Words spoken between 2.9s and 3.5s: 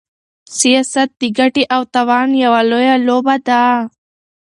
لوبه